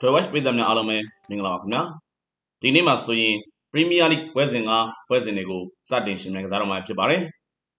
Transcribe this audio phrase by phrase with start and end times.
[0.00, 0.96] Dwell Watch ပြည်သက်များအားလုံးပဲ
[1.30, 1.82] မင်္ဂလာပါခင်ဗျာ
[2.60, 3.34] ဒီနေ့မှာဆိုရင်
[3.72, 4.70] Premier League ပွဲစဉ်က
[5.08, 7.20] ပွဲစဉ်တွေကိုစတင်ရှင်မြန်ကစားတော့မှာဖြစ်ပါတယ်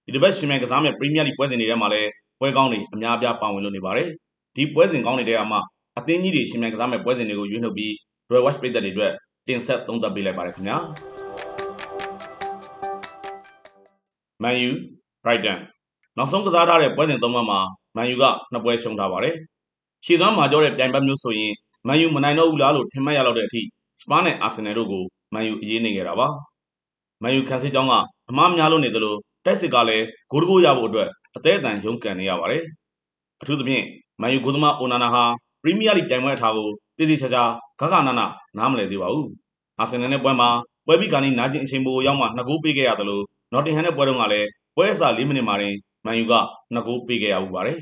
[0.06, 4.08] ဒီတစ်ပတ်ရှင်မြန်ကစားမဲ့ Premier League ပွဲစဉ်တွေထဲမှာလည်းပွဲကောင်းတွေအများအပြားပါဝင်လို့နေပါတယ်
[4.56, 5.58] ဒီပွဲစဉ်ကောင်းတွေတဲအမှ
[5.98, 7.92] အသင်းကြီးတွေရှင်မြန်ကစားမဲ့ပွဲစဉ်တွေကိုရွေးနှုတ်ပြီး
[8.28, 9.12] Dwell Watch ပြည်သက်တွေအတွက်
[9.48, 10.78] တင်ဆက်သုံးသပ်ပေးလိုက်ပါတယ်ခင်ဗျာ
[14.44, 14.72] Man U
[15.24, 15.60] Brighton
[16.18, 17.60] နောက်ဆုံးကစားထားတဲ့ပွဲစဉ်၃ပွဲမှာ
[17.96, 19.36] Man U ကနှစ်ပွဲရှုံးထားပါတယ်
[20.06, 21.54] ရှေ့စွမ်းမှာကြောတဲ့ပြိုင်ဘက်မျိုးဆိုရင်
[21.88, 23.62] မန်ယူမနိုင်တော့ဘူးလားလို့ထင်မှတ်ရတော့တဲ့အထိ
[24.00, 26.28] စပါးနဲ့အာဆင်နယ်တို့ကိုမန်ယူအရေးနေခဲ့တာပါ
[27.24, 27.94] မန်ယူခန်းစစ်ကြောင်းက
[28.30, 32.64] အမားများလို့နေတယ်လို့တိုက်စစ်ကလည်းဂိုးတကိုးရဖို့အတွက်အသေးအတန်ရုန်းကန်နေရပါတယ်
[33.42, 33.86] အထူးသဖြင့်
[34.22, 35.24] မန်ယူဂိုးသမားအိုနာနာဟာ
[35.62, 37.44] ပရီးမီးယားလိပြိုင်ပွဲအထားကိုတည်တည်ချာချာ
[37.80, 38.26] ဂဂနာနာ
[38.58, 39.30] နားမလည်သေးပါဘူး
[39.80, 40.50] အာဆင်နယ်နဲ့ပွဲမှာ
[40.86, 46.34] ပွဲပြီးကနေ့နာကျင်အချိန်ပိုရောက်မှနှစ်ဂိုးပေးခဲ့ရတယ်လို့နော်တင်ဟန်နဲ့ပွဲတုန်းကလည်းပွဲအစ၄မိနစ်မှာတင်မန်ယူက
[46.74, 47.80] နှစ်ဂိုးပေးခဲ့ရမှုပါတယ်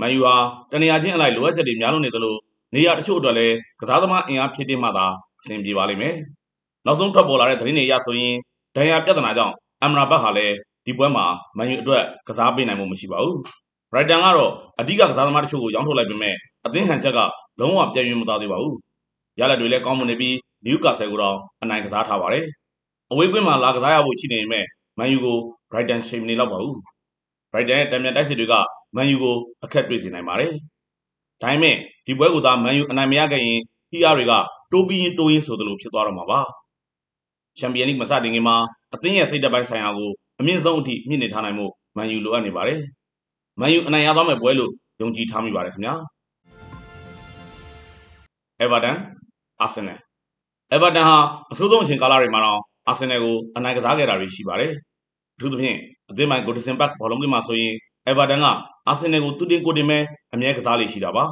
[0.00, 0.34] မန်ယူဟာ
[0.72, 2.38] တနေရာချင်းအလိုက်လိုအပ်ချက်တွေများလို့နေတယ်လို့
[2.74, 5.06] နေရာတချို့အတွက်လည်းကစားသမားအင်အားဖြစ်တင်မှသာ
[5.40, 6.14] အဆင်ပြေပါလိမ့်မယ်။
[6.86, 8.34] နောက်ဆုံးထွက်ပေါ်လာတဲ့သတင်းတွေအရဆိုရင်
[8.76, 10.54] ဒဏ်ရာပြဿနာကြောင့်အမ်ရာဘတ်ဟာလည်း
[10.86, 13.36] ဒီပွဲမှာမန်ယူအတွက်ကစားပေးနိုင်မှုမရှိပါဘူး။
[13.92, 14.50] ဘရိုက်တန်ကတော့
[14.80, 16.34] အဓိကကစားသမားတချို့ကိုရောင်းထုတ်လိုက်ပေမဲ့
[16.66, 17.18] အသင်းဟန်ချက်က
[17.60, 18.76] လုံးဝပြည့်ရွံ့မသွားသေးပါဘူး။
[19.40, 22.44] ရလက်တွေလည်းကောင်းမွန်နေပြီးနယူကာဆယ်ကိုတော့အနိုင်ကစားထားပါတယ်။
[23.12, 24.64] အဝေးကွင်းမှာလာကစားရဖို့ရှိနေပေမဲ့
[24.98, 25.38] မန်ယူကို
[25.70, 26.76] ဘရိုက်တန်ချိန်မနေတော့ပါဘူး။
[27.52, 28.54] ဘရိုက်တန်ရဲ့တံမြန်တိုက်စစ်တွေက
[28.96, 30.52] မန်ယူကိုအခက်တွေ့စေနိုင်ပါတယ်။
[31.42, 31.76] ဒါပေမဲ့
[32.10, 33.60] ဒီပွဲကိုသာမန်ယူအနိုင်မရခဲ့ရင်
[33.90, 34.32] PR တွေက
[34.72, 36.40] တိုးပြီးရင်တိုးရင်းဆိုသလိုဖြစ်သွားတော့မှာပါ
[37.58, 38.56] ချန်ပီယံလိမစတင်ခင်မှာ
[38.94, 40.10] အသင်းရဲ့စိတ်ဓာတ်ပိုင်းဆိုင်ရာကို
[40.40, 41.66] အမြင့်ဆုံးအထိမြင့်နေထားနိုင်မှု
[41.96, 42.80] မန်ယူလိုအပ်နေပါတယ်
[43.60, 45.94] မန်ယူအနိုင်ရသွားမဲ့ပွဲလို့ယုံကြည်ထားမိပါတယ်ခင်ဗျာ
[48.60, 48.96] အဲဗာတန်
[49.60, 49.98] အာဆင်နယ်
[50.72, 51.18] အဲဗာတန်ဟာ
[51.52, 54.72] အဆိုးဆုံးအချိန်ကာလတွေမှာတော့အာဆင်နယ်ကိုအနိုင်ကစားခဲ့တာတွေရှိပါတယ်
[55.36, 55.76] အထူးသဖြင့်
[56.10, 57.74] အသင်းပိုင်းဂိုဒစင်ဘတ်ဘောလုံးကမှာဆိုရင်
[58.06, 58.46] အဲဗာတန်က
[58.88, 60.02] အာဆင်နယ်ကိုတူတင်ကိုတင်မဲ့
[60.34, 61.24] အမြဲကစားလေရှိတာပါ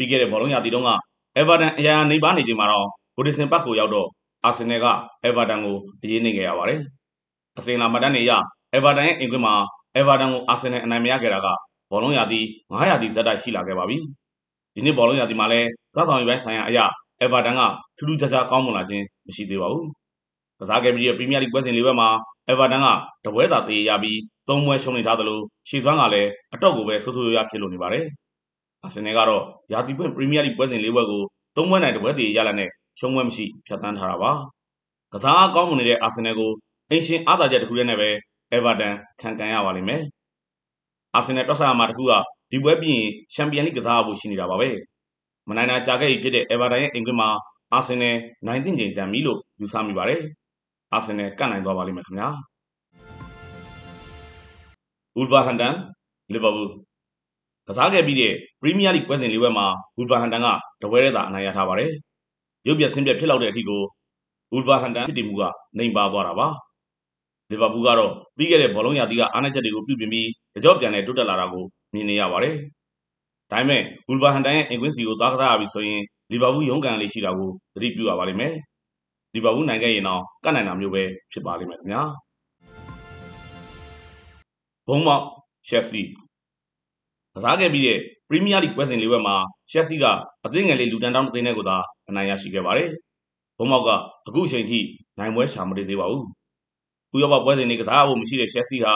[0.00, 0.90] ပြီးခဲ့တဲ့ဘောလုံးရာသီတုန်းက
[1.36, 4.08] အဲဗာတန်အရာနေပါနေချိန်မှာတော့ဂိုဒီဆင်ဘတ်ကိုရောက်တော့
[4.44, 4.86] အာဆင်နယ်က
[5.24, 6.80] အဲဗာတန်ကိုအရေးနေခဲ့ရပါတယ်။
[7.58, 8.32] အစင်လာမတန်းနေရ
[8.72, 9.54] အဲဗာတန်ရဲ့အင်ကွင်းမှာ
[9.96, 11.48] အဲဗာတန်ကိုအာဆင်နယ်အနိုင်မရခဲ့တာက
[11.90, 12.40] ဘောလုံးရာသီ
[12.70, 13.96] 900ရာသီဇက်တိုက်ရှိလာခဲ့ပါပြီ။
[14.74, 16.84] ဒီနှစ်ဘောလုံးရာသီမှာလည်းစားဆောင်ရေးပိုင်းဆိုင်ရာအရာ
[17.20, 17.60] အဲဗာတန်က
[17.96, 19.84] ထူးထူးခြားခြားကောင်းမွန်လာခြင်းမရှိသေးပါဘူး။
[20.58, 22.08] ကစားခဲ့ပြီးတဲ့ပရီးမီးယားလိပွဲစဉ်လေးပွဲမှာ
[22.48, 22.86] အဲဗာတန်က
[23.24, 24.18] တပွဲသာသေးရပြီး
[24.48, 28.04] သုံးပွဲရှုံးနေထားသလိုရှီစွမ်းကလည်းအတော့ကိုပဲဆိုးဆိုးရွားဖြစ်လို့နေပါတယ်။
[28.84, 31.22] အာဆင်နယ်ကတော့ရာသီပွင့်ပရီးမီးယားလိပွဲစဉ်၄ပွဲကို
[31.56, 34.30] သုံးပွဲနိုင်တစ်ပွဲတည်ရလာနဲ့ရှုံးပွဲမရှိဖြတ်တန်းထားတာပါ။
[35.12, 36.50] ကစားကောင်းမွန်နေတဲ့အာဆင်နယ်ကို
[36.90, 38.10] အင်ရှင်အားသာချက်တစ်ခုတည်းနဲ့ပဲ
[38.52, 40.02] အဲဗာတန်ခံကန်ရပါလိမ့်မယ်။
[41.14, 42.12] အာဆင်နယ်တွက်ဆရမှာတစ်ခုက
[42.50, 44.68] ဒီပွဲပြီးရင်ချန်ပီယံလိကစားဖို့ရှိနေတာပါပဲ။
[45.48, 47.30] မနိုင်တာကြာခဲ့ပြီဖြစ်တဲ့အဲဗာတန်ရဲ့အင်ကွင်းမှာ
[47.72, 50.20] အာဆင်နယ်နိုင်တင်ချိန်တန်ပြီလို့ယူဆမိပါတယ်။
[50.92, 52.28] အာဆင်နယ်ကတ်နိုင်သွားပါလိမ့်မယ်ခင်ဗျာ။
[55.16, 55.74] ဝူလ်ဗာဟန်တန်
[56.32, 56.70] လီဗာပူး
[57.70, 59.66] ကစားခဲ့ပြီးတဲ့ပရီးမီးယားလိပွဲစဉ်၄ပွဲမှာ
[59.96, 60.46] ဝူလ်ဗာဟန်တန်က
[60.82, 61.90] တပွဲတည်းသာအနိုင်ရထားပါတယ်။
[62.66, 63.82] ရုပ်ပြဆင်းပြဖြစ်လောက်တဲ့အထိကို
[64.52, 65.42] ဝူလ်ဗာဟန်တန်ဖြစ်တည်မှုက
[65.78, 66.48] နှိမ်ပါသွားတာပါ။
[67.50, 70.28] လီဗာပူးကတော့ပြီးခဲ့တဲ့ဘောလုံးရာသီကအားနည်းချက်တွေကိုပြုပြင်ပြီး
[70.64, 71.64] ကြော့ပြန်နဲ့တိုးတက်လာတာကို
[71.94, 72.54] မြင်နေရပါတယ်။
[73.50, 76.02] ဒါပေမဲ့ဝူလ်ဗာဟန်တန်ရဲ့အင်ကွင်းစီကိုသွားကစားရပြီဆိုရင်
[76.32, 78.54] လီဗာပူးရုန်းကန်လေးရှိတာကိုသတိပြုရပါလိမ့်မယ်။
[79.34, 81.02] လီဗာပူးနိုင်ခဲ့ရင်တော့ကတ်နိုင်တာမျိုးပဲ
[81.32, 82.02] ဖြစ်ပါလိမ့်မယ်ခင်ဗျာ။
[84.86, 85.24] ဘုံမောက်
[85.68, 85.72] ချ
[87.36, 87.98] က်စီကစားခဲ့ပြီးတဲ့
[88.28, 89.36] ပရီးမီးယားလိပွဲစဉ်လေးပွဲမှာ
[89.70, 90.04] ချက်စီက
[90.44, 91.76] အသင်းငယ်လေး လူတန်းတောင်းအသင်းတွေကိုသာ
[92.08, 92.88] အနိုင်ရရှိခဲ့ပါတယ်။
[93.58, 93.88] ဘုံမောက်က
[94.26, 94.78] အခုအချိန်ထိ
[95.18, 96.24] နိုင်ပွဲရှာမတွေ့သေးပါဘူး။
[97.14, 98.94] ဥရောပပွဲစဉ်တွေကစားဖို့မရှိတဲ့ ချက်စီဟာ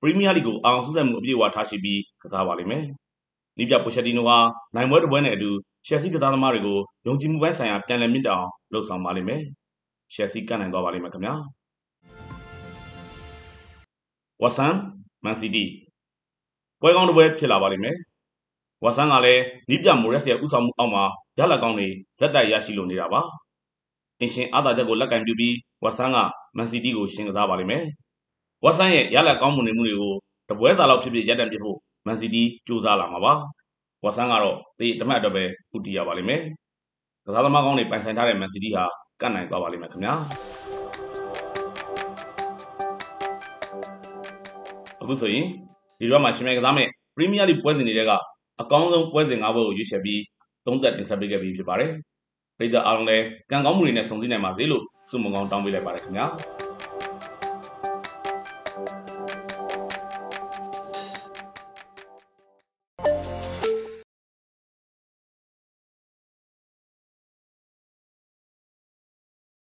[0.00, 2.84] ပရီးမီးယားလိကို အောင်ဆူဆက်မှု အပြည့်အဝထားရှိပြီး ကစားပါလိမ့်မယ်။
[3.58, 4.38] နီးပြပိုချက်တီနိုဟာ
[4.74, 5.50] နိုင်ပွဲတစ်ပွဲနဲ့အတူ
[5.86, 9.42] ချက်စီကစားသမားတွေကို ယုံကြည်မှုပိုင်းဆိုင်ရာ ပြန်လည်မြင့်တောင်လှုပ်ဆောင်ပါလိမ့်မယ်။
[10.14, 11.34] ချက်စီကနိုင်သွားပါလိမ့်မယ်ခင်ဗျာ။
[14.42, 14.74] ဝါဆန်
[15.24, 15.70] မန်စီးတီး
[16.84, 17.96] ပွဲကောင်းတစ်ပွဲဖြစ်လာပါလိမ့်မယ်။
[18.84, 21.04] ဝါဆန်ကလည်းနီးပြမိုရက်စ်ရဲ့ဥဆောင်မှုအောက်မှာ
[21.38, 21.88] ရလက်ကောင်းတွေ
[22.18, 23.20] ဇက်တိုက်ရရှိလို့နေတာပါ။
[24.20, 25.54] အင်ရှင်အားသာချက်ကိုလက်ကင်ပြုပြီး
[25.84, 26.16] ဝါဆန်က
[26.56, 27.82] မန်စီးတီးကိုရှင်ကစားပါလိမ့်မယ်။
[28.64, 30.14] ဝါဆန်ရဲ့ရလက်ကောင်းမှုနေမှုတွေကို
[30.50, 31.76] တပွဲစာလောက်ဖြစ်ဖြစ်ရပ်တန့်ပြဖို့
[32.06, 33.32] မန်စီးတီးစူးစမ်းလာမှာပါ။
[34.04, 35.44] ဝါဆန်ကတော့ဒီတမတ်တော့ပဲ
[35.74, 36.40] ဥတီရပါလိမ့်မယ်။
[37.24, 38.84] ကစားသမားကောင်းတွေပိုင်ဆိုင်ထားတဲ့မန်စီးတီးဟာ
[39.20, 40.14] ကတ်နိုင်သွားပါလိမ့်မယ်ခင်ဗျာ။
[45.02, 45.46] အခုဆိုရင်
[45.98, 48.12] ဒီတော့မှရှင်မြန်ကစားမဲ့ Premier League ပွဲစဉ်တွေက
[48.60, 50.20] အကောင်းဆုံးပွဲစဉ်၅ပွဲကိုရွေးချယ်ပြီး
[50.66, 51.90] သုံးသပ်တင်ဆက်ပေးခဲ့ပြီးဖြစ်ပါတယ်။
[52.58, 56.26] ပြည်သူအားလုံးလည်းကံကောင်းမှုတွေနဲ့ဆုံစည်းနိုင်ပါစေလို့ဆုမွန်ကောင်းတောင်းပေးလိုက်ပါတယ်ခင်ဗျာ။